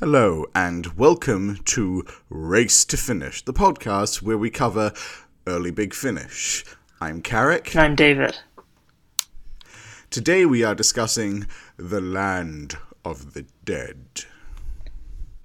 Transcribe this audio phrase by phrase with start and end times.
[0.00, 4.92] Hello, and welcome to Race to Finish, the podcast where we cover
[5.46, 6.64] early Big Finish.
[7.00, 7.76] I'm Carrick.
[7.76, 8.38] I'm David.
[10.10, 14.24] Today we are discussing The Land of the Dead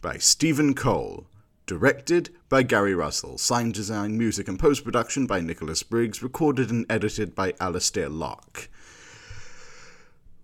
[0.02, 1.28] by Stephen Cole.
[1.68, 3.38] Directed by Gary Russell.
[3.38, 6.24] Sound design, music, and post production by Nicholas Briggs.
[6.24, 8.70] Recorded and edited by Alistair Lock.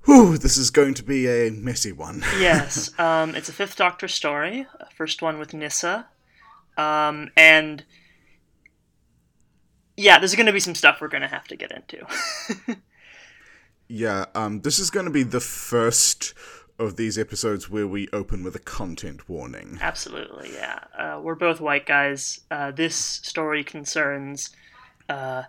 [0.06, 2.24] Whew, this is going to be a messy one.
[2.40, 6.08] yes, um, it's a Fifth Doctor story, first one with Nyssa,
[6.78, 7.86] um, and
[9.96, 12.06] yeah, there's going to be some stuff we're going to have to get into.
[13.88, 16.34] yeah, um, this is going to be the first
[16.80, 19.78] of these episodes where we open with a content warning.
[19.82, 20.80] Absolutely, yeah.
[20.98, 22.42] Uh, we're both white guys.
[22.52, 24.50] Uh, this story concerns
[25.08, 25.44] uh,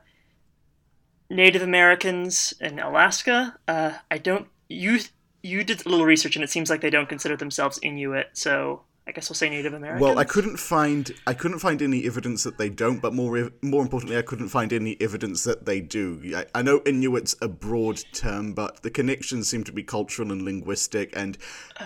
[1.34, 3.58] Native Americans in Alaska.
[3.66, 4.46] Uh, I don't.
[4.68, 5.00] You
[5.42, 8.30] you did a little research, and it seems like they don't consider themselves Inuit.
[8.32, 10.00] So I guess we'll say Native Americans.
[10.00, 13.82] Well, I couldn't find I couldn't find any evidence that they don't, but more more
[13.82, 16.22] importantly, I couldn't find any evidence that they do.
[16.36, 20.42] I, I know Inuit's a broad term, but the connections seem to be cultural and
[20.42, 21.14] linguistic.
[21.16, 21.36] And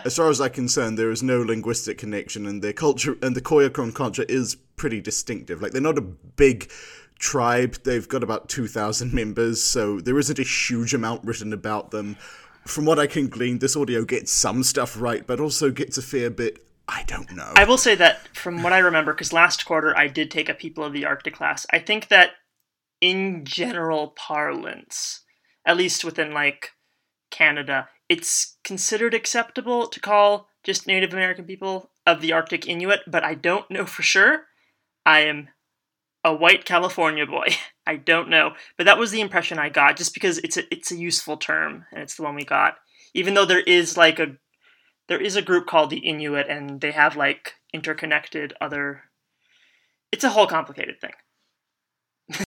[0.04, 3.41] as far as I'm concerned, there is no linguistic connection, and their culture and the
[3.41, 5.60] Koyukon culture is pretty distinctive.
[5.62, 6.70] Like they're not a big
[7.19, 11.91] tribe; they've got about two thousand members, so there isn't a huge amount written about
[11.91, 12.16] them.
[12.66, 16.02] From what I can glean, this audio gets some stuff right, but also gets a
[16.02, 17.52] fair bit I don't know.
[17.55, 20.55] I will say that from what I remember, because last quarter I did take a
[20.55, 22.30] People of the Arctic class, I think that
[23.00, 25.20] in general parlance,
[25.66, 26.72] at least within like
[27.30, 33.22] Canada, it's considered acceptable to call just Native American people of the Arctic Inuit, but
[33.22, 34.44] I don't know for sure.
[35.05, 35.48] I am
[36.28, 37.46] a white California boy.
[37.86, 40.92] I don't know, but that was the impression I got, just because it's a it's
[40.92, 42.76] a useful term and it's the one we got.
[43.14, 44.36] Even though there is like a
[45.08, 49.04] there is a group called the Inuit, and they have like interconnected other.
[50.12, 51.12] It's a whole complicated thing.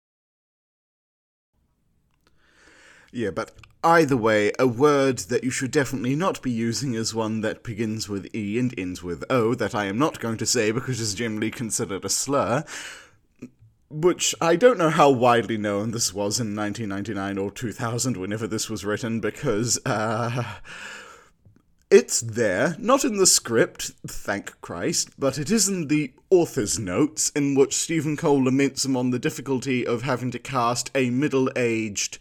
[3.13, 3.53] yeah, but
[3.85, 8.09] either way, a word that you should definitely not be using is one that begins
[8.09, 11.13] with E and ends with O that I am not going to say because it's
[11.13, 12.65] generally considered a slur.
[13.89, 18.69] Which I don't know how widely known this was in 1999 or 2000, whenever this
[18.69, 20.57] was written, because, uh
[21.89, 27.31] it's there, not in the script, thank Christ, but it is in the author's notes,
[27.31, 31.49] in which Stephen Cole laments him on the difficulty of having to cast a middle
[31.55, 32.19] aged,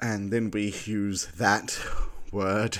[0.00, 1.78] and then we use that
[2.32, 2.78] word.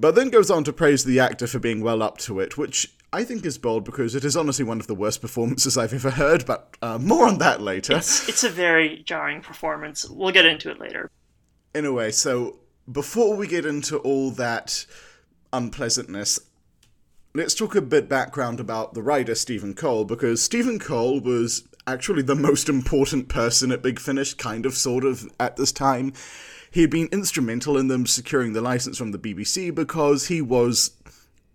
[0.00, 2.92] But then goes on to praise the actor for being well up to it, which
[3.12, 6.10] I think is bold because it is honestly one of the worst performances I've ever
[6.10, 7.96] heard, but uh, more on that later.
[7.96, 10.08] It's, it's a very jarring performance.
[10.08, 11.10] We'll get into it later.
[11.74, 12.58] Anyway, so
[12.90, 14.84] before we get into all that
[15.52, 16.38] unpleasantness,
[17.34, 22.22] let's talk a bit background about the writer Stephen Cole, because Stephen Cole was actually
[22.22, 26.12] the most important person at Big Finish, kind of, sort of, at this time.
[26.70, 30.90] He had been instrumental in them securing the license from the BBC because he was,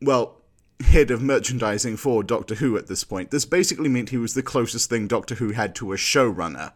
[0.01, 0.41] well,
[0.81, 3.31] head of merchandising for Doctor Who at this point.
[3.31, 6.71] This basically meant he was the closest thing Doctor Who had to a showrunner,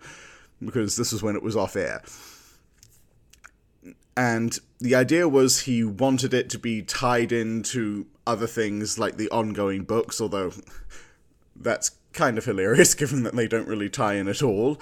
[0.64, 2.02] because this was when it was off air
[4.18, 9.30] and the idea was he wanted it to be tied into other things like the
[9.30, 10.52] ongoing books, although
[11.56, 14.80] that's kind of hilarious given that they don't really tie in at all.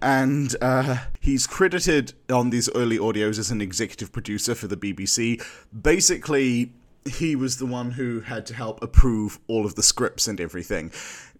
[0.00, 5.40] And uh, he's credited on these early audios as an executive producer for the BBC.
[5.78, 6.72] Basically,
[7.06, 10.92] he was the one who had to help approve all of the scripts and everything.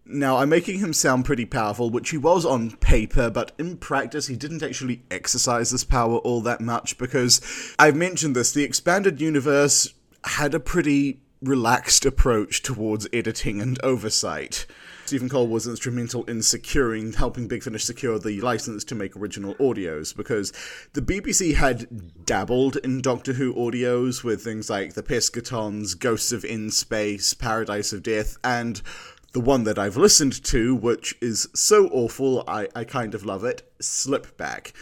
[0.04, 4.26] Now, I'm making him sound pretty powerful, which he was on paper, but in practice,
[4.26, 7.40] he didn't actually exercise this power all that much because
[7.78, 14.66] I've mentioned this the expanded universe had a pretty relaxed approach towards editing and oversight.
[15.06, 19.54] Stephen Cole was instrumental in securing, helping Big Finish secure the license to make original
[19.56, 20.52] audios because
[20.92, 26.44] the BBC had dabbled in Doctor Who audios with things like The Pescatons, Ghosts of
[26.44, 28.80] N-Space, Paradise of Death, and
[29.32, 33.44] the one that I've listened to, which is so awful, I, I kind of love
[33.44, 34.72] it, Slipback.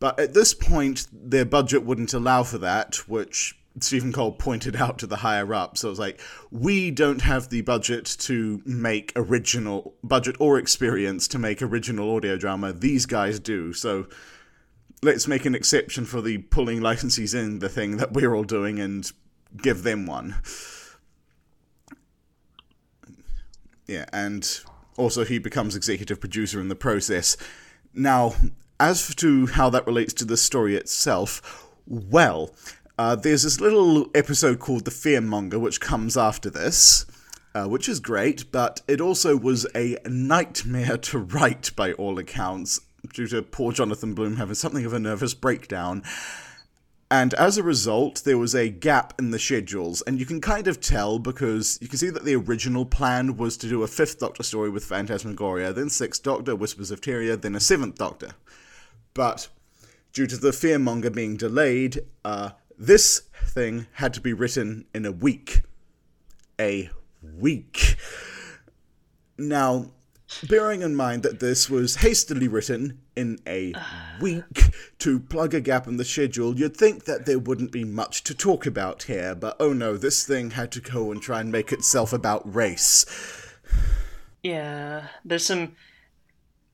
[0.00, 4.98] But at this point, their budget wouldn't allow for that, which Stephen Cole pointed out
[4.98, 5.78] to the higher up.
[5.78, 6.20] So it was like,
[6.50, 12.36] we don't have the budget to make original, budget or experience to make original audio
[12.36, 12.72] drama.
[12.72, 13.72] These guys do.
[13.72, 14.08] So
[15.02, 18.80] let's make an exception for the pulling licensees in the thing that we're all doing
[18.80, 19.10] and
[19.56, 20.36] give them one.
[23.86, 24.60] Yeah, and
[24.96, 27.36] also he becomes executive producer in the process.
[27.94, 28.34] Now,
[28.78, 32.54] as to how that relates to the story itself, well,
[32.98, 37.06] Uh, there's this little episode called The Fearmonger, which comes after this,
[37.54, 42.80] uh, which is great, but it also was a nightmare to write by all accounts,
[43.14, 46.02] due to poor Jonathan Blum having something of a nervous breakdown.
[47.08, 50.66] And as a result, there was a gap in the schedules, and you can kind
[50.66, 54.18] of tell because you can see that the original plan was to do a fifth
[54.18, 58.30] Doctor story with Phantasmagoria, then Sixth Doctor, Whispers of Terror, then a seventh Doctor.
[59.14, 59.46] But
[60.12, 65.12] due to the Fearmonger being delayed, uh, this thing had to be written in a
[65.12, 65.62] week.
[66.60, 66.90] A
[67.22, 67.96] week.
[69.36, 69.90] Now,
[70.48, 73.74] bearing in mind that this was hastily written in a
[74.20, 78.22] week to plug a gap in the schedule, you'd think that there wouldn't be much
[78.24, 81.50] to talk about here, but oh no, this thing had to go and try and
[81.50, 83.04] make itself about race.
[84.42, 85.74] Yeah, there's some.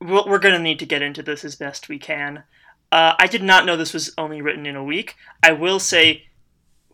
[0.00, 2.44] We're, we're gonna need to get into this as best we can.
[2.94, 5.16] Uh, I did not know this was only written in a week.
[5.42, 6.28] I will say,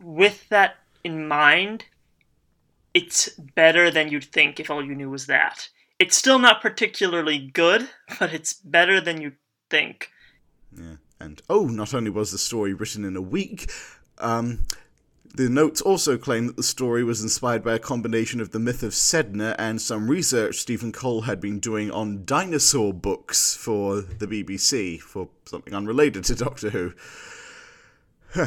[0.00, 1.84] with that in mind,
[2.94, 5.68] it's better than you'd think if all you knew was that.
[5.98, 9.36] It's still not particularly good, but it's better than you'd
[9.68, 10.10] think.
[10.74, 10.96] Yeah.
[11.20, 13.70] And oh, not only was the story written in a week,
[14.16, 14.60] um,
[15.34, 18.82] the notes also claim that the story was inspired by a combination of the myth
[18.82, 24.26] of Sedna and some research Stephen Cole had been doing on dinosaur books for the
[24.26, 26.92] BBC, for something unrelated to Doctor Who.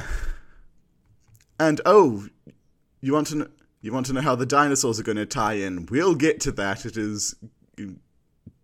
[1.59, 2.27] and oh,
[3.01, 3.47] you want to know,
[3.81, 5.85] you want to know how the dinosaurs are going to tie in?
[5.87, 6.85] We'll get to that.
[6.85, 7.35] It is
[7.77, 7.97] mm,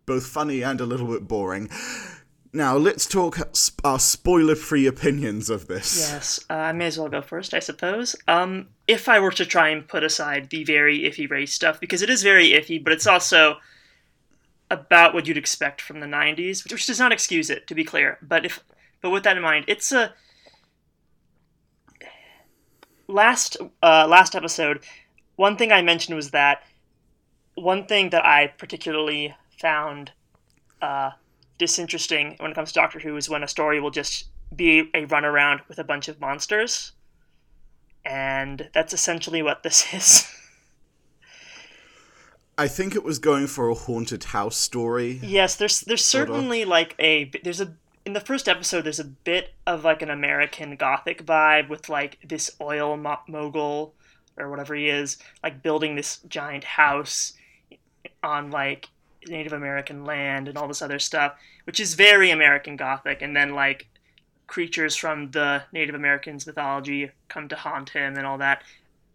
[0.06, 1.70] both funny and a little bit boring.
[2.52, 3.38] Now, let's talk
[3.84, 6.10] our spoiler free opinions of this.
[6.12, 8.16] Yes, uh, I may as well go first, I suppose.
[8.28, 12.02] Um, if I were to try and put aside the very iffy race stuff, because
[12.02, 13.58] it is very iffy, but it's also
[14.72, 18.18] about what you'd expect from the 90s, which does not excuse it, to be clear.
[18.22, 18.64] But if,
[19.02, 20.14] but with that in mind, it's a
[23.08, 24.84] last uh, last episode.
[25.36, 26.64] One thing I mentioned was that
[27.54, 30.12] one thing that I particularly found
[30.82, 31.12] uh,
[31.60, 35.06] disinteresting when it comes to Doctor Who is when a story will just be a
[35.06, 36.94] runaround with a bunch of monsters.
[38.04, 40.28] And that's essentially what this is.
[42.58, 45.20] I think it was going for a haunted house story.
[45.22, 47.74] Yes, there's there's certainly like a there's a
[48.06, 52.18] in the first episode there's a bit of like an American gothic vibe with like
[52.28, 53.94] this oil mo- mogul
[54.38, 57.34] or whatever he is like building this giant house
[58.24, 58.90] on like
[59.28, 61.34] Native American land and all this other stuff,
[61.66, 63.22] which is very American Gothic.
[63.22, 63.88] And then like
[64.48, 68.64] creatures from the Native Americans mythology come to haunt him and all that.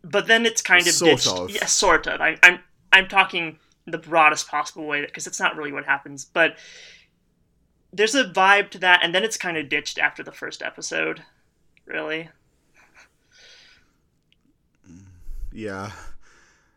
[0.02, 1.28] But then it's kind of Sort ditched.
[1.28, 1.50] of.
[1.50, 2.20] Yeah, sort of.
[2.20, 2.60] I, I'm
[2.92, 6.56] I'm talking the broadest possible way because it's not really what happens, but
[7.92, 11.22] there's a vibe to that, and then it's kind of ditched after the first episode.
[11.86, 12.28] Really.
[15.52, 15.92] Yeah.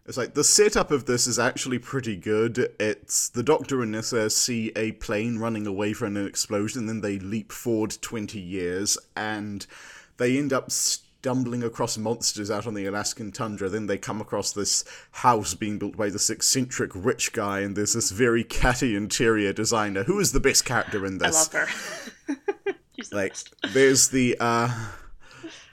[0.07, 2.74] It's like the setup of this is actually pretty good.
[2.80, 7.19] It's the Doctor and Nyssa see a plane running away from an explosion, then they
[7.19, 9.68] leap forward 20 years, and
[10.15, 13.68] they end up stumbling across monsters out on the Alaskan tundra.
[13.68, 17.94] Then they come across this house being built by this eccentric rich guy, and there's
[17.94, 20.03] this very catty interior designer.
[20.03, 21.51] Who is the best character in this?
[21.51, 22.36] I love her.
[22.98, 23.56] The like best.
[23.74, 24.74] there's the uh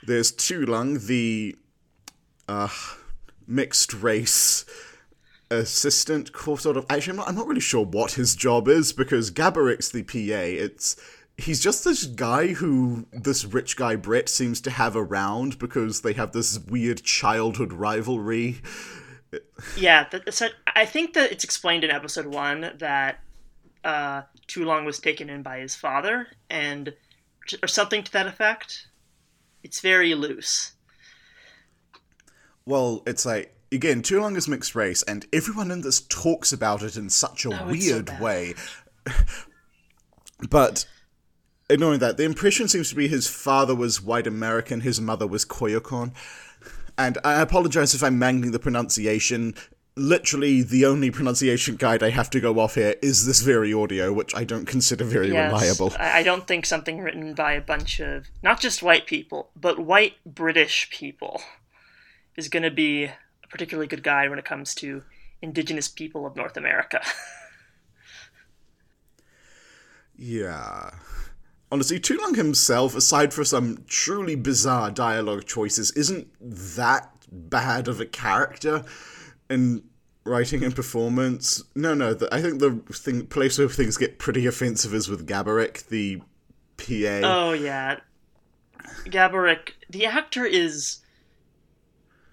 [0.05, 1.55] there's Tulung, the
[2.47, 2.67] uh
[3.47, 4.65] mixed race
[5.51, 9.31] assistant sort of actually I'm not, I'm not really sure what his job is because
[9.31, 10.95] Gaborik's the PA it's
[11.37, 16.13] he's just this guy who this rich guy Brett seems to have around because they
[16.13, 18.61] have this weird childhood rivalry
[19.77, 23.19] Yeah, so I think that it's explained in episode one that
[23.83, 26.93] uh, Tulung was taken in by his father, and
[27.61, 28.87] or something to that effect.
[29.63, 30.73] It's very loose.
[32.65, 36.97] Well it's like again Tulung is mixed race and everyone in this talks about it
[36.97, 38.53] in such a Oh, it's so weird way
[40.49, 40.85] but
[41.69, 45.45] ignoring that, the impression seems to be his father was white American, his mother was
[45.45, 46.13] Koyukon.
[46.97, 49.55] And I apologize if I'm mangling the pronunciation.
[49.97, 54.11] Literally, the only pronunciation guide I have to go off here is this very audio,
[54.11, 55.93] which I don't consider very Yes, reliable.
[55.97, 60.15] I don't think something written by a bunch of not just white people, but white
[60.25, 61.41] British people
[62.37, 65.03] is going to be a particularly good guide when it comes to
[65.41, 67.01] indigenous people of North America.
[70.17, 70.91] Yeah.
[71.71, 78.05] Honestly, Tulung himself, aside for some truly bizarre dialogue choices, isn't that bad of a
[78.05, 78.85] character
[79.49, 79.83] in
[80.23, 81.63] writing and performance.
[81.75, 85.27] No, no, the, I think the thing, place where things get pretty offensive is with
[85.27, 86.17] Gaborik, the
[86.77, 87.21] PA.
[87.23, 87.99] oh yeah,
[89.05, 89.71] Gaborik.
[89.89, 90.99] the actor is.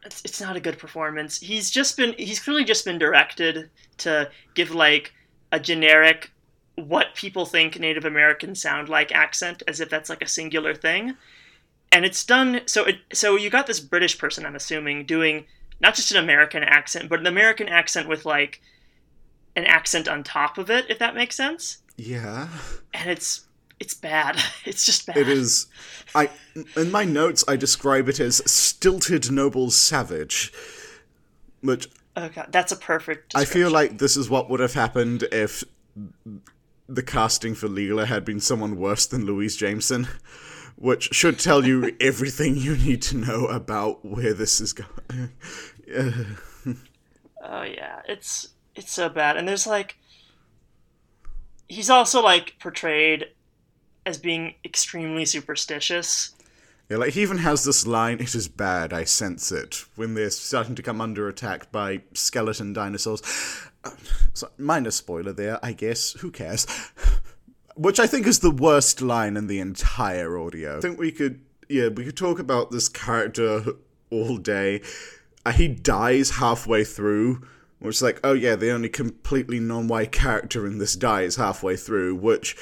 [0.04, 1.38] It's, it's not a good performance.
[1.38, 2.14] He's just been.
[2.18, 5.12] He's clearly just been directed to give like
[5.52, 6.32] a generic,
[6.76, 11.16] what people think Native Americans sound like accent, as if that's like a singular thing.
[11.92, 12.62] And it's done.
[12.66, 12.96] So it.
[13.12, 15.44] So you got this British person, I'm assuming, doing
[15.80, 18.60] not just an American accent, but an American accent with like
[19.54, 21.78] an accent on top of it, if that makes sense.
[21.96, 22.48] Yeah.
[22.94, 23.42] And it's
[23.82, 24.40] it's bad.
[24.64, 25.16] It's just bad.
[25.16, 25.66] It is.
[26.14, 26.30] I
[26.76, 30.52] in my notes I describe it as stilted noble savage,
[31.62, 33.32] which Oh god, that's a perfect.
[33.34, 35.64] I feel like this is what would have happened if
[36.88, 40.06] the casting for Leela had been someone worse than Louise Jameson,
[40.76, 45.32] which should tell you everything you need to know about where this is going.
[47.42, 49.96] oh yeah, it's it's so bad, and there's like
[51.68, 53.26] he's also like portrayed
[54.06, 56.34] as being extremely superstitious.
[56.88, 60.30] Yeah, like he even has this line, it is bad, I sense it, when they're
[60.30, 63.22] starting to come under attack by skeleton dinosaurs.
[63.84, 63.90] Uh,
[64.34, 66.12] so, minor spoiler there, I guess.
[66.20, 66.66] Who cares?
[67.76, 70.76] Which I think is the worst line in the entire audio.
[70.76, 73.64] I think we could, yeah, we could talk about this character
[74.10, 74.82] all day.
[75.46, 77.42] Uh, he dies halfway through,
[77.78, 82.14] which is like, oh yeah, the only completely non-white character in this dies halfway through,
[82.16, 82.56] which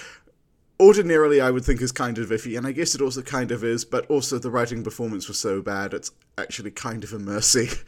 [0.80, 3.62] ordinarily I would think is kind of iffy, and I guess it also kind of
[3.62, 7.68] is, but also the writing performance was so bad, it's actually kind of a mercy.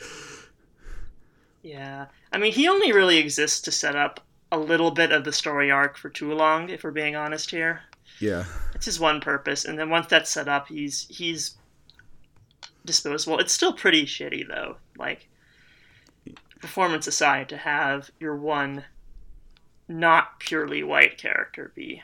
[1.63, 2.07] Yeah.
[2.33, 4.21] I mean, he only really exists to set up
[4.51, 7.83] a little bit of the story arc for Tulung, if we're being honest here.
[8.19, 8.45] Yeah.
[8.75, 11.57] It's his one purpose, and then once that's set up, he's he's
[12.85, 13.39] disposable.
[13.39, 14.77] It's still pretty shitty though.
[14.99, 15.29] Like
[16.61, 18.85] performance aside, to have your one
[19.89, 22.03] not purely white character be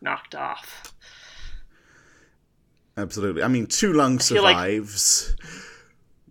[0.00, 0.94] knocked off.
[2.96, 3.42] Absolutely.
[3.42, 5.34] I mean, Tulung survives.
[5.38, 5.50] Like...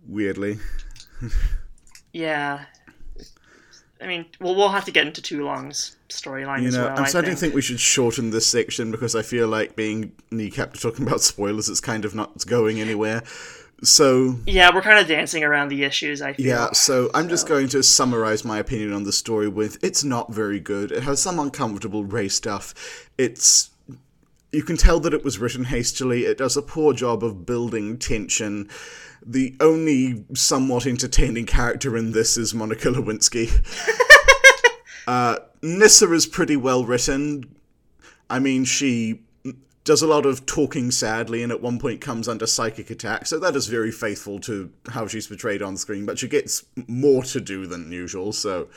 [0.06, 0.58] Weirdly.
[2.12, 2.64] yeah.
[4.00, 7.32] I mean, well, we'll have to get into Tulung's storyline you know, well, I'm starting
[7.32, 11.06] to think we should shorten this section because I feel like being kneecapped to talking
[11.06, 13.22] about spoilers is kind of not going anywhere.
[13.82, 16.20] So yeah, we're kind of dancing around the issues.
[16.20, 16.46] I feel.
[16.46, 17.30] Yeah, so I'm so.
[17.30, 20.90] just going to summarize my opinion on the story with it's not very good.
[20.90, 23.08] It has some uncomfortable race stuff.
[23.16, 23.70] It's
[24.50, 26.24] you can tell that it was written hastily.
[26.24, 28.68] It does a poor job of building tension.
[29.24, 33.52] The only somewhat entertaining character in this is Monica Lewinsky.
[35.06, 37.54] uh, Nyssa is pretty well written.
[38.30, 39.22] I mean, she
[39.88, 43.24] does a lot of talking sadly and at one point comes under psychic attack.
[43.24, 47.22] So that is very faithful to how she's portrayed on screen but she gets more
[47.22, 48.68] to do than usual so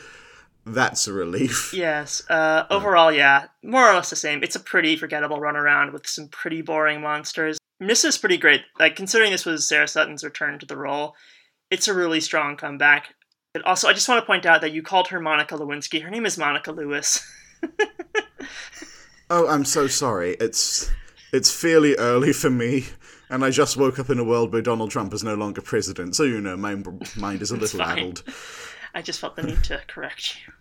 [0.66, 1.74] that's a relief.
[1.74, 4.42] Yes uh, overall yeah more or less the same.
[4.42, 7.58] It's a pretty forgettable run around with some pretty boring monsters.
[7.82, 11.16] This is pretty great like considering this was sarah sutton's return to the role
[11.70, 13.16] it's a really strong comeback.
[13.54, 16.04] But also i just want to point out that you called her monica lewinsky.
[16.04, 17.22] Her name is monica lewis.
[19.34, 20.36] Oh, I'm so sorry.
[20.42, 20.92] It's
[21.32, 22.86] it's fairly early for me,
[23.30, 26.16] and I just woke up in a world where Donald Trump is no longer president,
[26.16, 26.76] so you know my
[27.16, 28.24] mind is a little addled.
[28.94, 30.54] I just felt the need to correct you.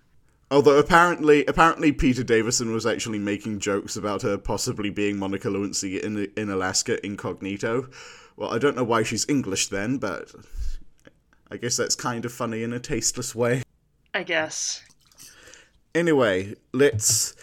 [0.53, 6.01] Although apparently, apparently Peter Davison was actually making jokes about her possibly being Monica Lewinsky
[6.01, 7.89] in in Alaska incognito.
[8.37, 10.33] Well, I don't know why she's English then, but
[11.51, 13.63] I guess that's kind of funny in a tasteless way.
[14.15, 14.83] I guess.
[15.95, 17.35] Anyway, let's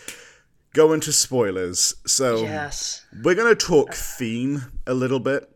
[0.73, 1.95] go into spoilers.
[2.05, 3.05] So yes.
[3.23, 5.51] we're going to talk theme a little bit.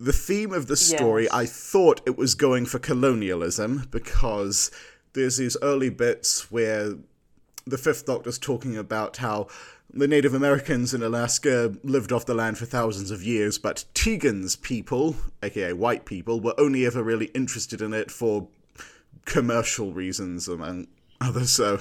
[0.00, 1.32] The theme of the story, yes.
[1.32, 4.70] I thought it was going for colonialism because
[5.12, 6.94] there's these early bits where
[7.66, 9.48] the Fifth Doctor's talking about how
[9.92, 14.54] the Native Americans in Alaska lived off the land for thousands of years, but Tegan's
[14.54, 18.48] people, aka white people, were only ever really interested in it for
[19.24, 20.86] commercial reasons, among
[21.20, 21.50] others.
[21.50, 21.80] So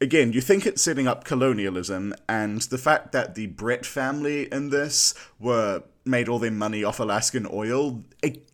[0.00, 4.70] again, you think it's setting up colonialism, and the fact that the Brett family in
[4.70, 8.48] this were made all their money off Alaskan oil, it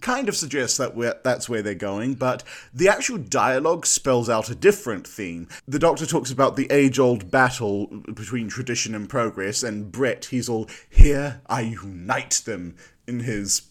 [0.00, 2.44] kind of suggests that that's where they're going, but
[2.74, 5.48] the actual dialogue spells out a different theme.
[5.66, 10.68] The Doctor talks about the age-old battle between tradition and progress, and Brett, he's all,
[10.90, 13.62] here I unite them, in his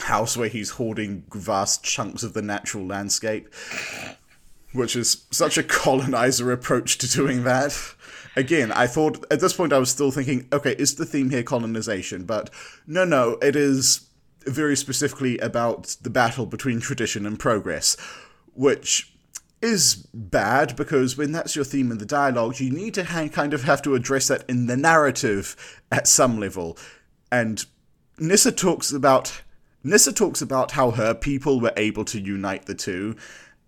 [0.00, 3.48] house where he's hoarding vast chunks of the natural landscape
[4.72, 7.78] which is such a colonizer approach to doing that.
[8.34, 11.42] Again, I thought at this point I was still thinking, okay, is the theme here
[11.42, 12.24] colonization?
[12.24, 12.50] But
[12.86, 14.08] no, no, it is
[14.46, 17.96] very specifically about the battle between tradition and progress,
[18.54, 19.14] which
[19.60, 23.62] is bad because when that's your theme in the dialogue, you need to kind of
[23.62, 26.76] have to address that in the narrative at some level.
[27.30, 27.66] and
[28.18, 29.42] Nyssa talks about
[29.84, 33.16] Nyssa talks about how her people were able to unite the two,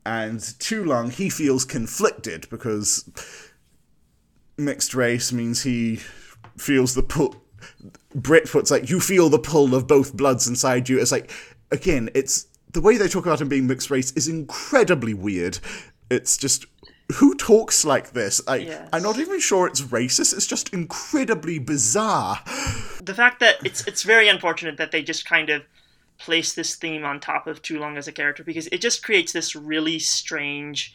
[0.06, 3.08] and Tulung he feels conflicted because
[4.56, 5.96] mixed race means he
[6.56, 7.36] feels the pull.
[8.14, 11.00] Brett puts like you feel the pull of both bloods inside you.
[11.00, 11.30] It's like
[11.70, 15.58] again, it's the way they talk about him being mixed race is incredibly weird.
[16.10, 16.66] It's just
[17.16, 18.40] who talks like this?
[18.48, 18.88] I, Yes.
[18.92, 20.34] I'm not even sure it's racist.
[20.34, 22.40] It's just incredibly bizarre.
[23.02, 25.62] the fact that it's it's very unfortunate that they just kind of
[26.18, 29.56] place this theme on top of Tulung as a character because it just creates this
[29.56, 30.94] really strange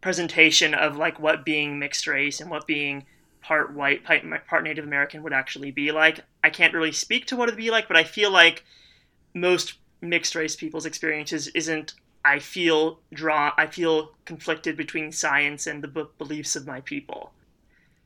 [0.00, 3.04] presentation of like what being mixed race and what being
[3.42, 6.20] part white, part Native American would actually be like.
[6.42, 8.64] I can't really speak to what it'd be like, but I feel like
[9.34, 15.82] most mixed race people's experiences isn't I feel draw I feel conflicted between science and
[15.82, 17.32] the b- beliefs of my people.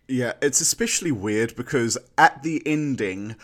[0.06, 3.36] Yeah, it's especially weird because at the ending,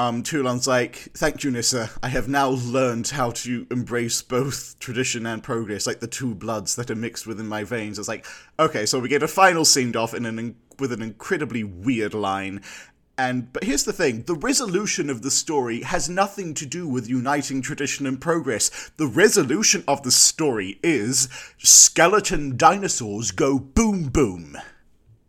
[0.00, 1.90] um, Tulung's like, "Thank you, Nyssa.
[2.02, 6.74] I have now learned how to embrace both tradition and progress, like the two bloods
[6.76, 8.24] that are mixed within my veins." It's like,
[8.58, 12.62] okay, so we get a final send off in an with an incredibly weird line.
[13.18, 17.06] And but here's the thing: the resolution of the story has nothing to do with
[17.10, 18.90] uniting tradition and progress.
[18.96, 21.28] The resolution of the story is
[21.58, 24.56] skeleton dinosaurs go boom boom.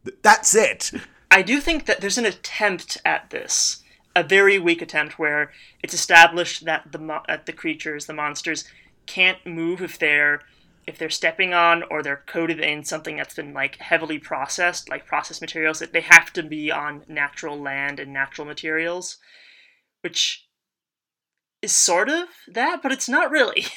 [0.05, 0.93] Th- That's it.
[1.29, 3.80] I do think that there's an attempt at this,
[4.15, 5.51] a very weak attempt where
[5.81, 8.65] it's established that the mo- that the creatures, the monsters,
[9.05, 10.41] can't move if they're
[10.87, 15.05] if they're stepping on or they're coated in something that's been like heavily processed, like
[15.05, 15.79] processed materials.
[15.79, 19.17] That they have to be on natural land and natural materials,
[20.01, 20.47] which
[21.61, 23.65] is sort of that, but it's not really.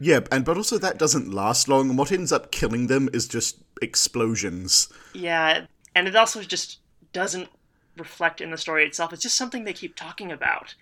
[0.00, 3.62] Yeah, and but also that doesn't last long, what ends up killing them is just
[3.80, 4.92] explosions.
[5.14, 6.80] Yeah, and it also just
[7.12, 7.48] doesn't
[7.96, 9.12] reflect in the story itself.
[9.12, 10.74] It's just something they keep talking about.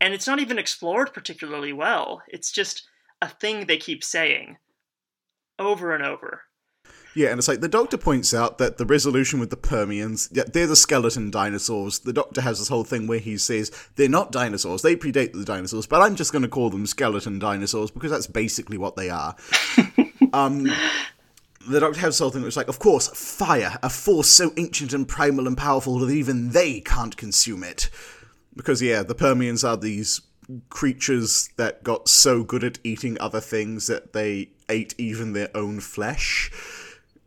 [0.00, 2.22] And it's not even explored particularly well.
[2.28, 2.86] It's just
[3.22, 4.58] a thing they keep saying
[5.58, 6.42] over and over.
[7.14, 10.66] Yeah, and it's like the Doctor points out that the resolution with the Permians, they're
[10.66, 12.00] the skeleton dinosaurs.
[12.00, 15.44] The Doctor has this whole thing where he says they're not dinosaurs, they predate the
[15.44, 19.10] dinosaurs, but I'm just going to call them skeleton dinosaurs because that's basically what they
[19.10, 19.36] are.
[20.32, 20.68] um,
[21.68, 25.08] the Doctor has something which is like, of course, fire, a force so ancient and
[25.08, 27.90] primal and powerful that even they can't consume it.
[28.54, 30.20] Because, yeah, the Permians are these
[30.68, 35.80] creatures that got so good at eating other things that they ate even their own
[35.80, 36.50] flesh.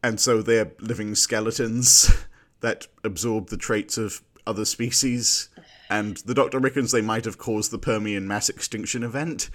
[0.03, 2.25] And so they're living skeletons
[2.61, 5.49] that absorb the traits of other species.
[5.89, 9.49] And the Doctor reckons they might have caused the Permian mass extinction event,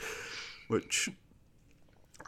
[0.69, 1.11] which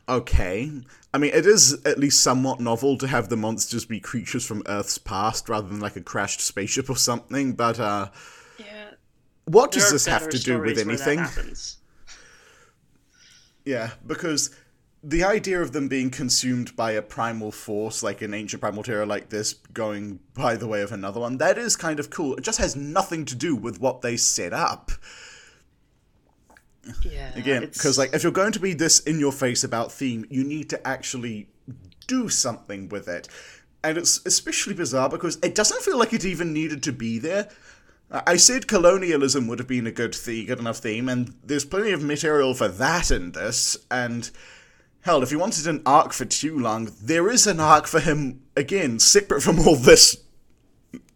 [0.08, 0.70] okay.
[1.12, 4.62] I mean, it is at least somewhat novel to have the monsters be creatures from
[4.66, 8.10] Earth's past rather than like a crashed spaceship or something, but uh
[8.58, 8.90] Yeah.
[9.44, 11.54] what there does this have to do with stories where that anything?
[13.64, 14.50] Yeah, because
[15.02, 19.06] the idea of them being consumed by a primal force, like an ancient primal terror
[19.06, 22.34] like this, going by the way of another one, that is kind of cool.
[22.36, 24.90] It just has nothing to do with what they set up.
[27.02, 27.32] Yeah.
[27.34, 30.44] Again, because like if you're going to be this in your face about theme, you
[30.44, 31.48] need to actually
[32.06, 33.28] do something with it.
[33.82, 37.48] And it's especially bizarre because it doesn't feel like it even needed to be there.
[38.10, 41.90] I said colonialism would have been a good theme, good enough theme, and there's plenty
[41.90, 43.76] of material for that in this.
[43.90, 44.30] And
[45.00, 48.98] hell, if you wanted an arc for Tulung there is an arc for him again,
[48.98, 50.16] separate from all this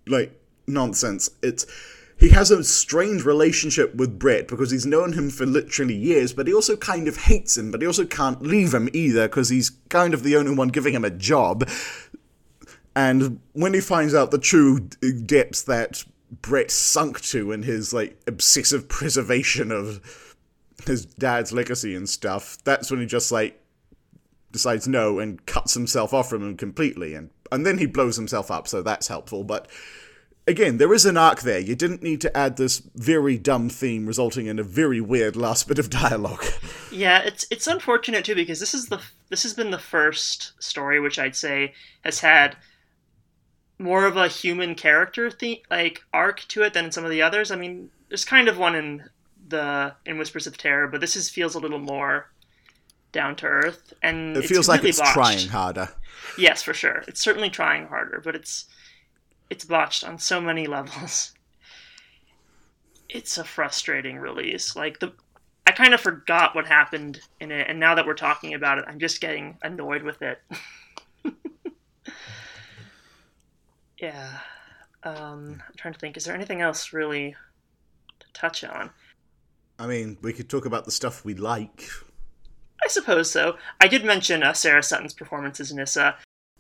[0.07, 1.31] like nonsense.
[1.43, 1.67] It's
[2.19, 6.49] he has a strange relationship with Brett because he's known him for literally years, but
[6.49, 9.71] he also kind of hates him, but he also can't leave him either because he's
[9.89, 11.69] kind of the only one giving him a job.
[12.97, 16.03] And when he finds out the true depths that
[16.43, 20.35] Brett sunk to in his like obsessive preservation of
[20.87, 23.63] his dad's legacy and stuff, that's when he just like
[24.51, 28.51] decides no and cuts himself off from him completely and and then he blows himself
[28.51, 29.69] up so that's helpful but
[30.49, 34.07] again there is an arc there you didn't need to add this very dumb theme
[34.07, 36.45] resulting in a very weird last bit of dialogue
[36.91, 41.01] Yeah, it's it's unfortunate too because this is the this has been the first story
[41.01, 42.57] which I'd say has had
[43.79, 47.51] more of a human character the like arc to it than some of the others.
[47.51, 49.05] I mean, there's kind of one in
[49.49, 52.31] the in Whispers of Terror, but this is feels a little more
[53.13, 55.15] down to earth and it feels like really it's botched.
[55.15, 55.89] trying harder
[56.37, 57.05] Yes, for sure.
[57.09, 58.67] It's certainly trying harder, but it's
[59.51, 61.33] it's botched on so many levels.
[63.11, 64.77] It's a frustrating release.
[64.77, 65.15] Like the
[65.67, 68.85] I kind of forgot what happened in it, and now that we're talking about it,
[68.87, 70.43] I'm just getting annoyed with it.
[73.99, 74.41] yeah.
[75.05, 76.19] Um, I'm trying to think.
[76.19, 77.35] Is there anything else really
[78.21, 78.91] to touch on.
[79.79, 81.85] I mean, we could talk about the stuff we like.
[82.85, 83.57] I suppose so.
[83.81, 86.17] I did mention uh, Sarah Sutton's performance as Nyssa.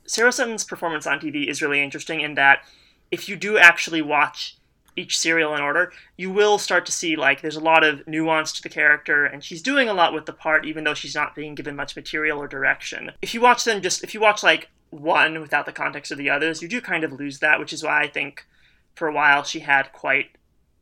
[0.08, 2.64] Sarah Sutton's performance on TV is really interesting in that
[3.10, 4.56] if you do actually watch
[4.96, 8.50] each serial in order, you will start to see like there's a lot of nuance
[8.52, 11.34] to the character, and she's doing a lot with the part, even though she's not
[11.34, 13.12] being given much material or direction.
[13.22, 16.30] If you watch them, just if you watch like one without the context of the
[16.30, 18.46] others, you do kind of lose that, which is why I think
[18.94, 20.30] for a while she had quite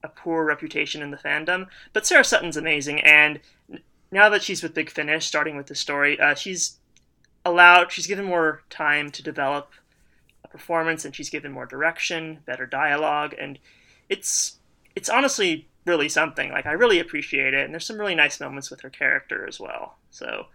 [0.03, 1.67] a poor reputation in the fandom.
[1.93, 3.41] But Sarah Sutton's amazing, and
[4.11, 6.79] now that she's with Big Finish, starting with the story, uh, she's
[7.47, 9.71] allowed, she's given more time to develop
[10.45, 13.59] a performance, and she's given more direction, better dialogue, and
[14.09, 14.59] it's
[14.95, 16.51] it's honestly really something.
[16.51, 19.59] Like I really appreciate it, and there's some really nice moments with her character as
[19.59, 19.97] well.
[20.11, 20.47] So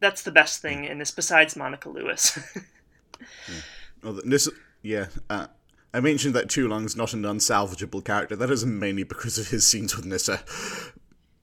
[0.00, 2.38] that's the best thing in this, besides Monica Lewis.
[2.56, 3.60] yeah.
[4.00, 4.48] Well, this,
[4.80, 5.06] yeah.
[5.28, 5.48] Uh,
[5.92, 8.36] I mentioned that Tulung's not an unsalvageable character.
[8.36, 10.40] That is mainly because of his scenes with Nyssa.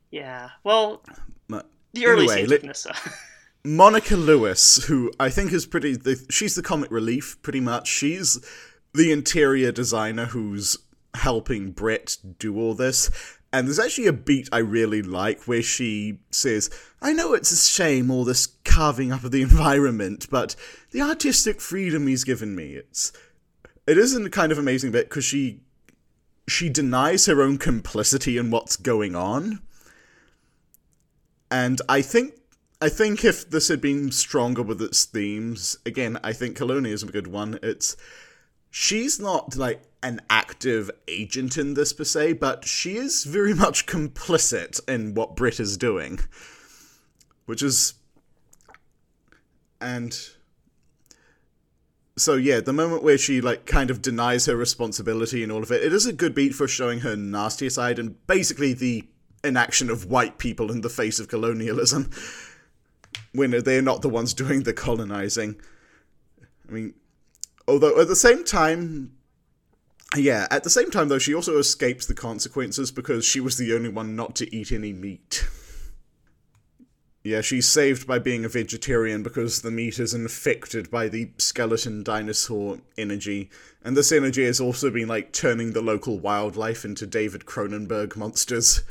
[0.09, 0.51] Yeah.
[0.63, 1.03] Well,
[1.49, 2.95] but the early anyway, scenes with Nyssa.
[3.65, 7.87] Monica Lewis, who I think is pretty, the, she's the comic relief, pretty much.
[7.87, 8.39] She's
[8.93, 10.77] the interior designer who's
[11.15, 13.09] helping Brett do all this.
[13.51, 16.69] And there's actually a beat I really like where she says,
[17.01, 20.55] I know it's a shame all this carving up of the environment, but
[20.91, 23.11] the artistic freedom he's given me, it's
[23.87, 25.61] it isn't a kind of amazing bit because she
[26.47, 29.61] she denies her own complicity in what's going on.
[31.49, 32.33] And I think
[32.81, 37.03] I think if this had been stronger with its themes, again, I think Colonia is
[37.03, 37.57] a good one.
[37.63, 37.95] It's
[38.69, 43.85] she's not like an active agent in this per se, but she is very much
[43.85, 46.19] complicit in what Brett is doing.
[47.45, 47.93] Which is
[49.79, 50.17] and
[52.17, 55.71] so yeah, the moment where she like kind of denies her responsibility and all of
[55.71, 59.07] it, it is a good beat for showing her nastier side and basically the
[59.43, 62.09] inaction of white people in the face of colonialism
[63.33, 65.59] when they're not the ones doing the colonizing.
[66.67, 66.93] I mean,
[67.67, 69.13] although at the same time,
[70.15, 73.73] yeah, at the same time though, she also escapes the consequences because she was the
[73.73, 75.47] only one not to eat any meat.
[77.25, 82.03] Yeah, she's saved by being a vegetarian because the meat is infected by the skeleton
[82.03, 83.49] dinosaur energy.
[83.83, 88.83] And this energy has also been, like, turning the local wildlife into David Cronenberg monsters.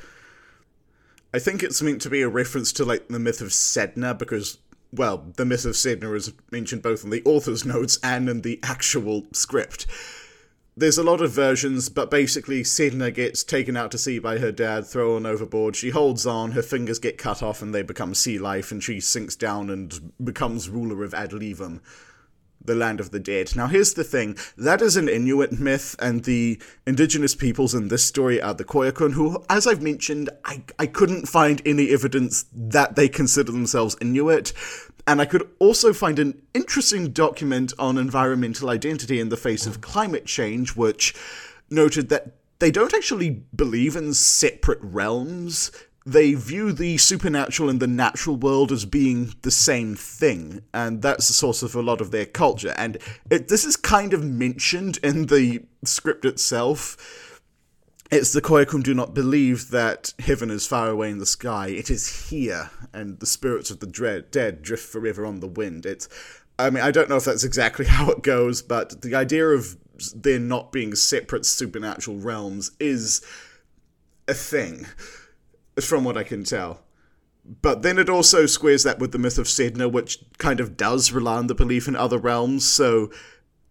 [1.34, 4.58] I think it's meant to be a reference to, like, the myth of Sedna because,
[4.92, 8.60] well, the myth of Sedna is mentioned both in the author's notes and in the
[8.62, 9.86] actual script
[10.76, 14.50] there's a lot of versions, but basically Sedna gets taken out to sea by her
[14.50, 15.76] dad, thrown overboard.
[15.76, 18.98] She holds on, her fingers get cut off, and they become sea life, and she
[18.98, 21.80] sinks down and becomes ruler of Adlivun,
[22.64, 23.54] the land of the dead.
[23.54, 28.04] Now, here's the thing that is an Inuit myth, and the indigenous peoples in this
[28.04, 32.96] story are the Koyukon, who, as I've mentioned, I, I couldn't find any evidence that
[32.96, 34.52] they consider themselves Inuit.
[35.06, 39.82] And I could also find an interesting document on environmental identity in the face of
[39.82, 41.14] climate change, which
[41.68, 45.70] noted that they don't actually believe in separate realms.
[46.06, 51.28] They view the supernatural and the natural world as being the same thing, and that's
[51.28, 52.74] the source of a lot of their culture.
[52.76, 52.98] And
[53.30, 57.30] it, this is kind of mentioned in the script itself
[58.10, 61.68] it's the Koyukon do not believe that heaven is far away in the sky.
[61.68, 65.86] It is here, and the spirits of the dread, dead drift forever on the wind.
[65.86, 66.08] It's,
[66.58, 69.76] I mean, I don't know if that's exactly how it goes, but the idea of
[70.14, 73.20] there not being separate supernatural realms is
[74.28, 74.86] a thing,
[75.80, 76.80] from what I can tell.
[77.44, 81.12] But then it also squares that with the myth of Sedna, which kind of does
[81.12, 82.66] rely on the belief in other realms.
[82.66, 83.10] So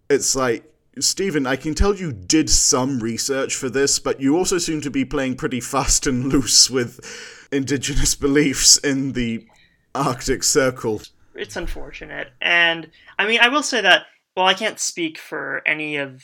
[0.09, 4.59] it's like Stephen, I can tell you did some research for this, but you also
[4.59, 9.47] seem to be playing pretty fast and loose with indigenous beliefs in the
[9.95, 11.01] Arctic Circle.
[11.33, 12.31] It's unfortunate.
[12.41, 14.05] And I mean, I will say that,
[14.37, 16.23] well, I can't speak for any of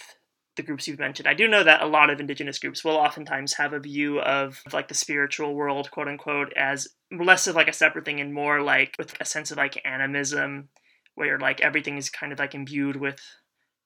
[0.59, 1.25] the groups you've mentioned.
[1.25, 4.61] I do know that a lot of indigenous groups will oftentimes have a view of
[4.73, 8.61] like the spiritual world, quote unquote, as less of like a separate thing and more
[8.61, 10.67] like with a sense of like animism,
[11.15, 13.21] where like everything is kind of like imbued with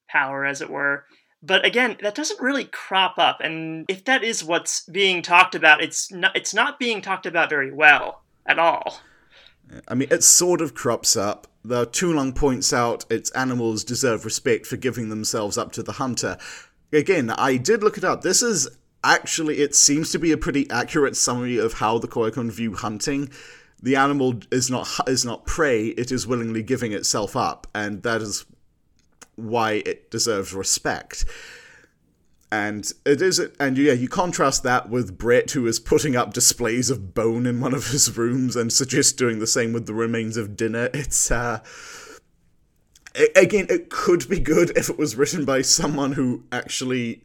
[0.10, 1.06] power, as it were.
[1.44, 5.84] But again, that doesn't really crop up, and if that is what's being talked about,
[5.84, 9.02] it's not it's not being talked about very well at all.
[9.88, 11.48] I mean, it sort of crops up.
[11.66, 16.38] The Tulung points out its animals deserve respect for giving themselves up to the hunter.
[16.92, 18.22] Again, I did look it up.
[18.22, 18.68] This is
[19.04, 23.30] actually, it seems to be a pretty accurate summary of how the Koyukon view hunting.
[23.82, 28.22] The animal is not is not prey; it is willingly giving itself up, and that
[28.22, 28.46] is
[29.36, 31.26] why it deserves respect.
[32.54, 36.92] And it is, and yeah, you contrast that with Brett, who is putting up displays
[36.92, 40.38] of bone in one of his rooms and suggests doing the same with the remains
[40.38, 40.92] of dinner.
[40.94, 41.62] It's, uh,
[43.36, 47.24] again, it could be good if it was written by someone who actually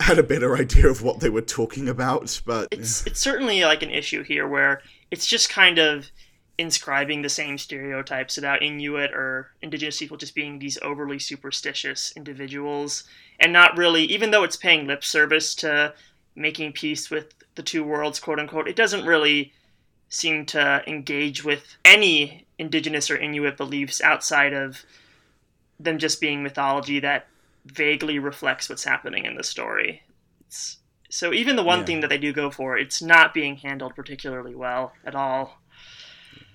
[0.00, 2.42] had a better idea of what they were talking about.
[2.44, 6.10] But it's it's certainly like an issue here where it's just kind of
[6.58, 13.04] inscribing the same stereotypes about Inuit or indigenous people just being these overly superstitious individuals
[13.42, 15.92] and not really even though it's paying lip service to
[16.34, 19.52] making peace with the two worlds quote unquote it doesn't really
[20.12, 24.84] seem to engage with any indigenous or Inuit beliefs outside of
[25.80, 27.26] them just being mythology that
[27.64, 30.02] vaguely reflects what's happening in the story.
[30.42, 30.78] It's,
[31.08, 31.84] so even the one yeah.
[31.86, 35.61] thing that they do go for, it's not being handled particularly well at all.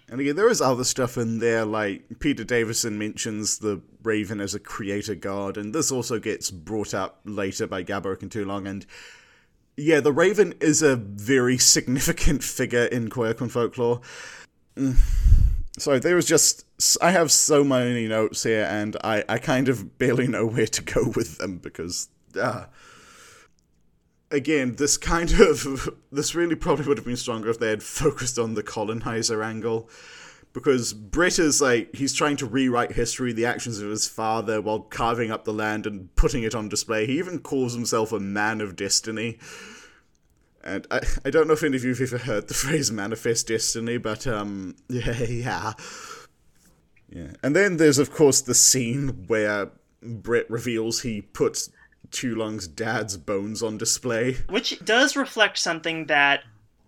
[0.09, 4.55] And again, there is other stuff in there, like Peter Davison mentions the Raven as
[4.55, 8.69] a creator god, and this also gets brought up later by Gaborik and Tulung.
[8.69, 8.85] And
[9.75, 13.99] yeah, the Raven is a very significant figure in Koyukon folklore.
[14.77, 14.95] Mm.
[15.77, 16.65] So there was just
[17.01, 20.83] I have so many notes here, and I I kind of barely know where to
[20.83, 22.07] go with them because.
[22.39, 22.65] Uh,
[24.31, 28.37] again, this kind of this really probably would have been stronger if they had focused
[28.37, 29.89] on the colonizer angle.
[30.53, 34.79] Because Brett is like he's trying to rewrite history, the actions of his father, while
[34.79, 37.05] carving up the land and putting it on display.
[37.05, 39.37] He even calls himself a man of destiny.
[40.63, 43.47] And I, I don't know if any of you have ever heard the phrase manifest
[43.47, 45.73] destiny, but um yeah yeah.
[47.09, 47.31] Yeah.
[47.43, 49.69] And then there's of course the scene where
[50.01, 51.69] Brett reveals he puts
[52.11, 54.37] Tulung's dad's bones on display.
[54.49, 56.43] Which does reflect something that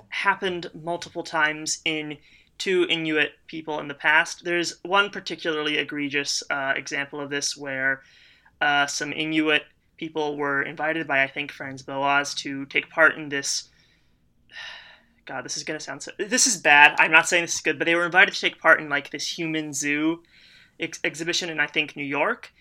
[0.09, 2.17] happened multiple times in
[2.57, 4.43] two Inuit people in the past.
[4.43, 8.01] There's one particularly egregious uh, example of this where
[8.61, 9.63] uh, some Inuit
[9.97, 13.69] people were invited by I think Franz Boas to take part in this.
[15.25, 16.11] God, this is gonna sound so.
[16.17, 16.95] This is bad.
[16.97, 19.11] I'm not saying this is good, but they were invited to take part in like
[19.11, 20.23] this human zoo
[20.79, 22.51] ex- exhibition in I think New York,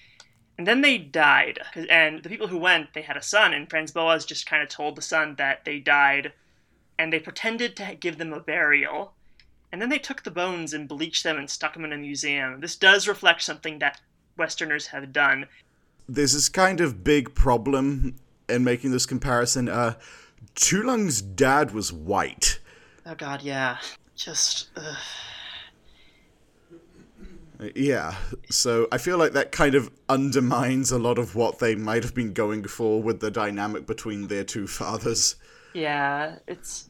[0.58, 1.60] and then they died.
[1.88, 4.68] And the people who went, they had a son, and Franz Boas just kind of
[4.68, 6.32] told the son that they died,
[6.98, 9.14] and they pretended to give them a burial,
[9.72, 12.60] and then they took the bones and bleached them and stuck them in a museum.
[12.60, 14.00] This does reflect something that
[14.36, 15.46] Westerners have done
[16.08, 18.16] there's this kind of big problem
[18.48, 19.68] in making this comparison.
[19.68, 19.94] Uh,
[20.54, 22.58] Tulung's dad was white.
[23.04, 23.78] Oh God, yeah.
[24.16, 24.70] Just.
[24.74, 24.94] Uh...
[27.74, 28.14] Yeah,
[28.50, 32.14] so I feel like that kind of undermines a lot of what they might have
[32.14, 35.36] been going for with the dynamic between their two fathers.
[35.74, 36.88] Yeah, it's.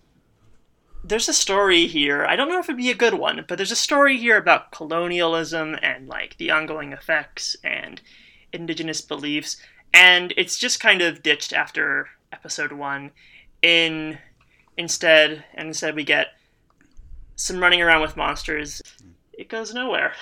[1.05, 2.27] There's a story here.
[2.27, 4.73] I don't know if it'd be a good one, but there's a story here about
[4.73, 8.01] colonialism and, like, the ongoing effects and
[8.53, 9.57] indigenous beliefs,
[9.95, 13.13] and it's just kind of ditched after episode one.
[13.63, 14.19] In
[14.77, 16.29] instead, and instead we get
[17.37, 18.83] some running around with monsters.
[19.33, 20.13] It goes nowhere.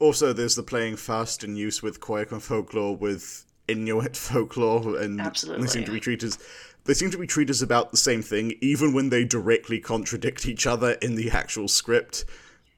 [0.00, 5.62] Also, there's the playing fast and use with Koyukon folklore with Inuit folklore, and Absolutely.
[5.62, 6.38] they seem to be treated as
[6.84, 10.46] they seem to be treated as about the same thing, even when they directly contradict
[10.46, 12.24] each other in the actual script.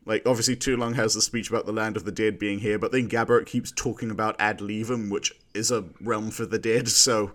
[0.04, 2.90] Like, obviously, Tulung has the speech about the land of the dead being here, but
[2.90, 7.32] then Gaborik keeps talking about Adlivun, which is a realm for the dead, so.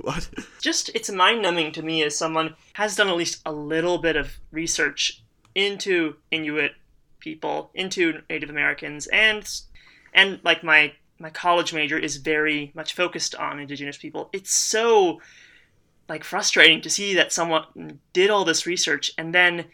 [0.00, 0.28] what?
[0.60, 4.16] Just, it's mind numbing to me as someone has done at least a little bit
[4.16, 5.22] of research
[5.54, 6.72] into Inuit
[7.22, 9.48] people, into Native Americans, and,
[10.12, 14.28] and like, my, my college major is very much focused on Indigenous people.
[14.32, 15.20] It's so,
[16.08, 19.66] like, frustrating to see that someone did all this research and then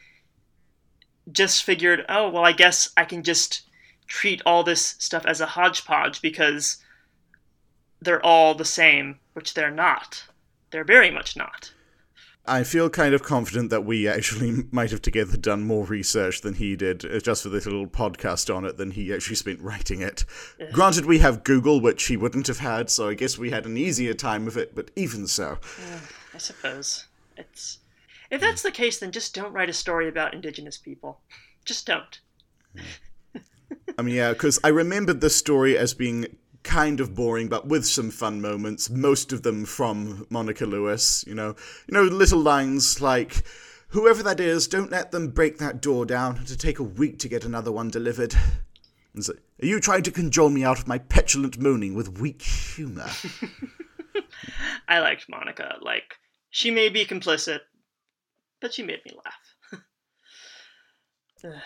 [1.32, 3.62] just figured, oh, well, I guess I can just
[4.06, 6.78] treat all this stuff as a hodgepodge because
[8.00, 10.24] they're all the same, which they're not.
[10.70, 11.72] They're very much not.
[12.48, 16.54] I feel kind of confident that we actually might have together done more research than
[16.54, 20.00] he did, uh, just for this little podcast on it, than he actually spent writing
[20.00, 20.24] it.
[20.58, 20.70] Yeah.
[20.72, 23.76] Granted, we have Google, which he wouldn't have had, so I guess we had an
[23.76, 25.58] easier time of it, but even so.
[25.78, 26.00] Yeah,
[26.34, 27.06] I suppose.
[27.36, 27.78] It's
[28.30, 31.20] if that's the case, then just don't write a story about indigenous people.
[31.64, 32.20] Just don't.
[33.98, 36.36] I mean, yeah, because I remembered the story as being
[36.68, 38.90] kind of boring, but with some fun moments.
[38.90, 41.24] Most of them from Monica Lewis.
[41.26, 43.42] You know, you know, little lines like,
[43.88, 46.44] "Whoever that is, don't let them break that door down.
[46.44, 48.34] To take a week to get another one delivered."
[49.14, 52.42] And so, Are you trying to cajole me out of my petulant moaning with weak
[52.42, 53.08] humor?
[54.88, 55.76] I liked Monica.
[55.80, 56.16] Like,
[56.50, 57.60] she may be complicit,
[58.60, 59.82] but she made me laugh.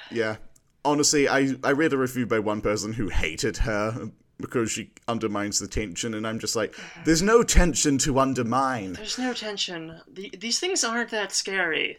[0.11, 0.37] yeah.
[0.85, 4.11] Honestly, I, I read a review by one person who hated her
[4.43, 6.75] because she undermines the tension, and I'm just like,
[7.07, 8.93] there's no tension to undermine.
[8.93, 10.01] There's no tension.
[10.13, 11.99] The, these things aren't that scary.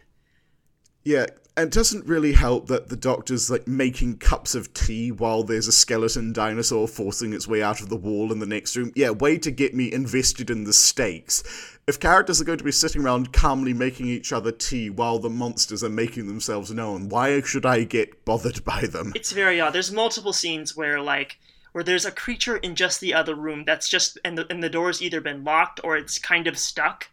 [1.02, 1.26] Yeah,
[1.56, 5.68] and it doesn't really help that the doctor's like making cups of tea while there's
[5.68, 8.90] a skeleton dinosaur forcing its way out of the wall in the next room.
[8.96, 11.44] Yeah, way to get me invested in the stakes.
[11.86, 15.30] If characters are going to be sitting around calmly making each other tea while the
[15.30, 19.12] monsters are making themselves known, why should I get bothered by them?
[19.14, 19.74] It's very odd.
[19.74, 21.38] There's multiple scenes where like
[21.74, 24.70] where there's a creature in just the other room that's just and the and the
[24.70, 27.08] door's either been locked or it's kind of stuck.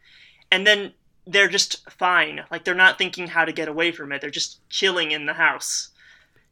[0.52, 0.94] And then
[1.26, 2.44] they're just fine.
[2.52, 4.22] Like they're not thinking how to get away from it.
[4.22, 5.90] They're just chilling in the house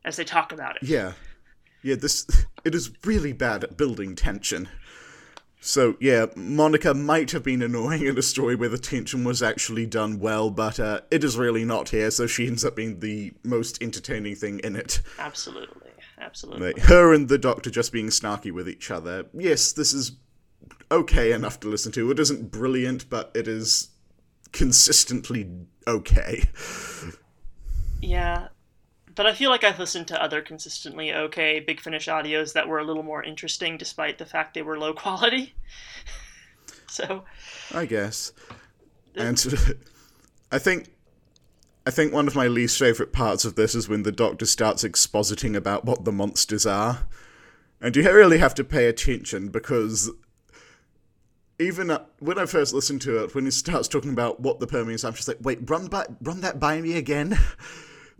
[0.03, 0.83] as they talk about it.
[0.83, 1.13] Yeah.
[1.83, 2.25] Yeah, this
[2.65, 4.69] it is really bad at building tension.
[5.61, 9.85] So yeah, Monica might have been annoying in a story where the tension was actually
[9.85, 12.09] done well, but uh, it is really not here.
[12.09, 14.99] So she ends up being the most entertaining thing in it.
[15.19, 15.91] Absolutely,
[16.29, 16.67] absolutely.
[16.67, 19.25] Like, her and the Doctor just being snarky with each other.
[19.33, 20.13] Yes, this is
[20.91, 22.11] okay enough to listen to.
[22.11, 23.89] It isn't brilliant, but it is
[24.51, 25.49] consistently
[25.87, 26.49] okay.
[28.01, 28.49] Yeah,
[29.15, 32.79] but I feel like I've listened to other consistently okay Big Finish audios that were
[32.79, 35.53] a little more interesting despite the fact they were low quality.
[36.87, 37.25] so,
[37.73, 38.31] I guess.
[39.15, 39.43] And
[40.51, 40.89] I think
[41.89, 44.83] I think one of my least favorite parts of this is when the doctor starts
[44.83, 47.07] expositing about what the monsters are.
[47.81, 50.11] And you really have to pay attention because
[51.57, 54.67] even uh, when I first listened to it, when he starts talking about what the
[54.67, 57.35] Permians are, I'm just like, wait, run by, run that by me again.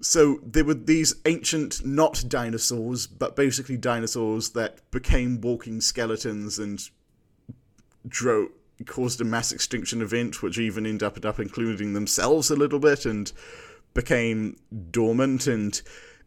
[0.02, 6.82] So there were these ancient, not dinosaurs, but basically dinosaurs that became walking skeletons and
[8.08, 8.48] drove
[8.84, 13.06] caused a mass extinction event, which even ended up, up including themselves a little bit
[13.06, 13.32] and
[13.94, 14.56] became
[14.92, 15.82] dormant and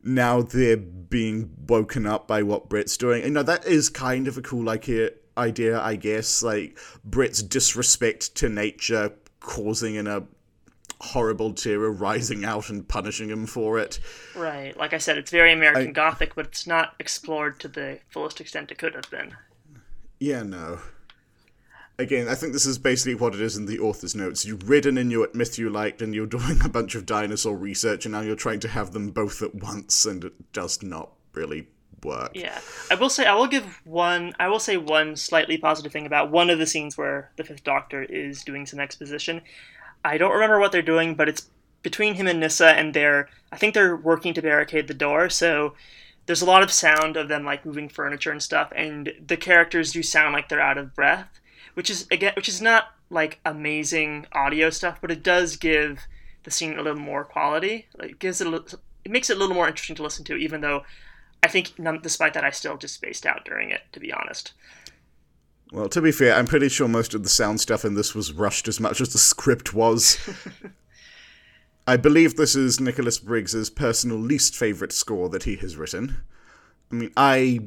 [0.04, 3.22] now they're being woken up by what Brett's doing.
[3.22, 6.42] And now that is kind of a cool idea, idea, I guess.
[6.42, 10.24] Like Brett's disrespect to nature causing in a
[11.00, 13.98] horrible terror rising out and punishing him for it.
[14.36, 14.76] Right.
[14.76, 18.40] Like I said, it's very American I, Gothic, but it's not explored to the fullest
[18.40, 19.36] extent it could have been.
[20.20, 20.80] Yeah, no.
[22.02, 24.44] Again, I think this is basically what it is in the author's notes.
[24.44, 28.04] You've read an Inuit myth you liked, and you're doing a bunch of dinosaur research,
[28.04, 31.68] and now you're trying to have them both at once, and it does not really
[32.04, 32.32] work.
[32.34, 32.58] Yeah,
[32.90, 34.34] I will say I will give one.
[34.38, 37.64] I will say one slightly positive thing about one of the scenes where the Fifth
[37.64, 39.40] Doctor is doing some exposition.
[40.04, 41.48] I don't remember what they're doing, but it's
[41.82, 45.30] between him and Nyssa, and they're I think they're working to barricade the door.
[45.30, 45.74] So
[46.26, 49.92] there's a lot of sound of them like moving furniture and stuff, and the characters
[49.92, 51.40] do sound like they're out of breath,
[51.74, 56.06] which is again which is not like amazing audio stuff, but it does give
[56.44, 57.86] the scene a little more quality.
[57.98, 60.24] Like, it gives it a little, it makes it a little more interesting to listen
[60.24, 60.84] to, even though
[61.42, 64.52] I think none, despite that I still just spaced out during it, to be honest.
[65.72, 68.32] Well, to be fair, I'm pretty sure most of the sound stuff in this was
[68.32, 70.18] rushed as much as the script was.
[71.86, 76.22] I believe this is Nicholas Briggs's personal least favorite score that he has written.
[76.90, 77.60] I mean, I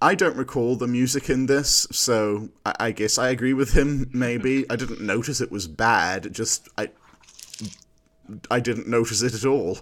[0.00, 4.10] I don't recall the music in this, so I, I guess I agree with him.
[4.12, 6.32] Maybe I didn't notice it was bad.
[6.32, 6.90] Just I
[8.50, 9.78] I didn't notice it at all.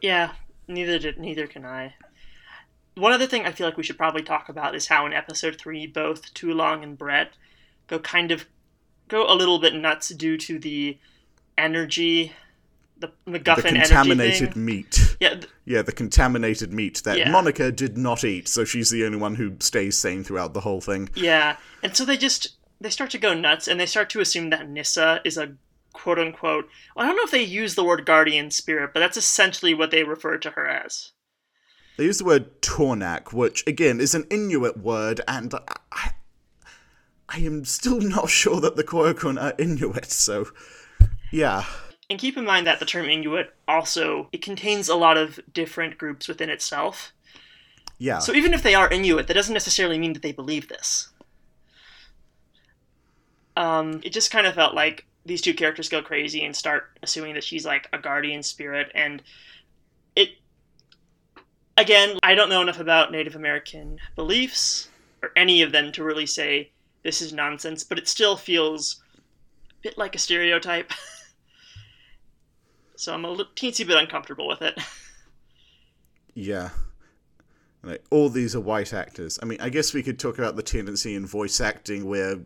[0.00, 0.32] Yeah,
[0.68, 1.94] neither did neither can I
[2.96, 5.56] one other thing I feel like we should probably talk about is how in episode
[5.56, 7.32] three, both Tulung and Brett
[7.86, 8.46] go kind of
[9.08, 10.98] go a little bit nuts due to the
[11.58, 12.32] energy,
[12.98, 15.03] the MacGuffin the contaminated meat.
[15.24, 17.30] Yeah, th- yeah, the contaminated meat that yeah.
[17.30, 20.80] Monica did not eat, so she's the only one who stays sane throughout the whole
[20.80, 21.08] thing.
[21.14, 24.50] Yeah, and so they just they start to go nuts, and they start to assume
[24.50, 25.54] that Nyssa is a
[25.94, 26.68] quote unquote.
[26.94, 29.90] Well, I don't know if they use the word guardian spirit, but that's essentially what
[29.90, 31.12] they refer to her as.
[31.96, 35.54] They use the word Tornak, which again is an Inuit word, and
[35.90, 36.10] I,
[37.28, 40.10] I am still not sure that the Koyukon are Inuit.
[40.10, 40.48] So,
[41.32, 41.64] yeah.
[42.10, 45.96] And keep in mind that the term Inuit also it contains a lot of different
[45.96, 47.12] groups within itself.
[47.98, 48.18] Yeah.
[48.18, 51.08] So even if they are Inuit, that doesn't necessarily mean that they believe this.
[53.56, 57.34] Um, it just kind of felt like these two characters go crazy and start assuming
[57.34, 59.22] that she's like a guardian spirit, and
[60.16, 60.30] it
[61.76, 64.88] again, I don't know enough about Native American beliefs
[65.22, 66.70] or any of them to really say
[67.02, 69.02] this is nonsense, but it still feels
[69.70, 70.92] a bit like a stereotype.
[72.96, 74.78] so I'm a teensy bit uncomfortable with it.
[76.34, 76.70] Yeah.
[77.82, 79.38] Like, all these are white actors.
[79.42, 82.38] I mean, I guess we could talk about the tendency in voice acting where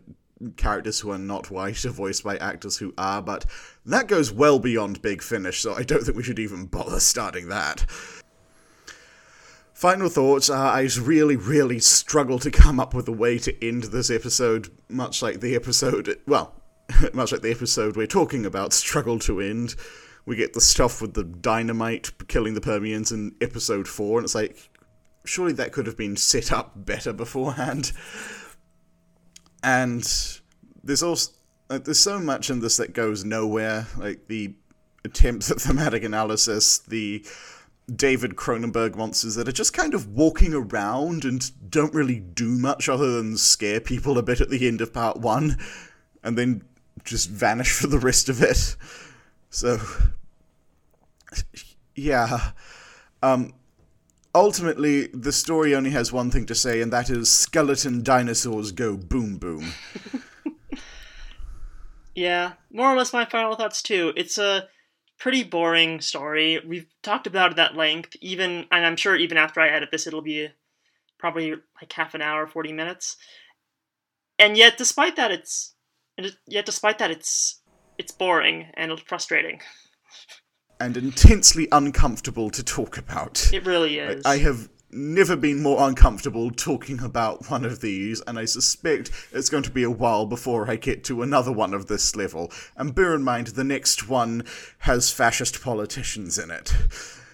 [0.57, 3.45] characters who are not white are voiced by actors who are, but
[3.85, 7.49] that goes well beyond Big Finish, so I don't think we should even bother starting
[7.49, 7.85] that.
[9.73, 13.83] Final thoughts are I really, really struggle to come up with a way to end
[13.83, 16.53] this episode, much like the episode, well,
[17.13, 19.75] much like the episode we're talking about, struggle to end.
[20.29, 24.35] We get the stuff with the dynamite killing the Permians in episode 4, and it's
[24.35, 24.69] like,
[25.25, 27.93] surely that could have been set up better beforehand.
[29.63, 30.03] And
[30.83, 31.31] there's also
[31.67, 34.53] like, there's so much in this that goes nowhere, like the
[35.03, 37.25] attempts at thematic analysis, the
[37.95, 42.87] David Cronenberg monsters that are just kind of walking around and don't really do much
[42.87, 45.57] other than scare people a bit at the end of part one,
[46.23, 46.61] and then
[47.03, 48.75] just vanish for the rest of it.
[49.49, 49.79] So,
[51.95, 52.51] yeah.
[53.21, 53.53] Um,
[54.33, 58.95] ultimately, the story only has one thing to say, and that is skeleton dinosaurs go
[58.95, 59.73] boom boom.
[62.15, 64.13] yeah, more or less my final thoughts too.
[64.15, 64.67] It's a
[65.19, 66.59] pretty boring story.
[66.65, 70.07] We've talked about it at length, even, and I'm sure even after I edit this,
[70.07, 70.49] it'll be
[71.19, 73.17] probably like half an hour, 40 minutes.
[74.39, 75.75] And yet, despite that, it's,
[76.47, 77.59] yet despite that, it's,
[77.97, 79.59] it's boring and frustrating.
[80.79, 83.51] And intensely uncomfortable to talk about.
[83.53, 84.25] It really is.
[84.25, 89.49] I have never been more uncomfortable talking about one of these, and I suspect it's
[89.49, 92.51] going to be a while before I get to another one of this level.
[92.75, 94.45] And bear in mind, the next one
[94.79, 96.73] has fascist politicians in it.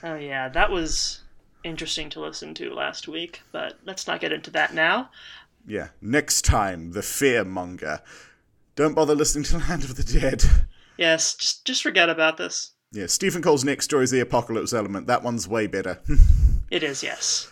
[0.03, 1.21] Oh, yeah, that was
[1.63, 5.09] interesting to listen to last week, but let's not get into that now.
[5.65, 8.01] Yeah, next time, the fearmonger.
[8.75, 10.43] Don't bother listening to Land of the Dead.
[10.97, 12.71] Yes, just just forget about this.
[12.95, 15.07] Yeah, Stephen Cole's next story is the Apocalypse Element.
[15.07, 15.99] That one's way better.
[16.71, 17.51] It is, yes.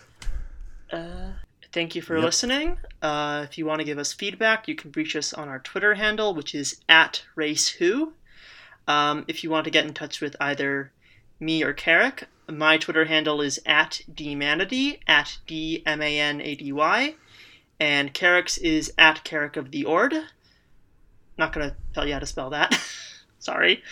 [0.90, 1.30] Uh,
[1.72, 2.24] thank you for yep.
[2.24, 2.78] listening.
[3.00, 5.94] Uh, if you want to give us feedback, you can reach us on our Twitter
[5.94, 8.10] handle, which is at RaceWho.
[8.88, 10.90] Um, if you want to get in touch with either
[11.38, 17.14] me or Carrick, my Twitter handle is at dmanady, at D-M-A-N-A-D-Y,
[17.78, 20.12] and Carrick's is at Carrick of the Ord.
[21.38, 22.76] Not going to tell you how to spell that.
[23.44, 23.82] Sorry.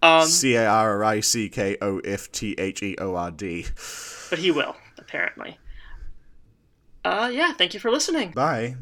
[0.00, 3.66] Um, C A R I C K O F T H E O R D
[4.30, 5.58] but he will apparently.
[7.04, 7.52] Uh, yeah.
[7.52, 8.30] Thank you for listening.
[8.30, 8.76] Bye.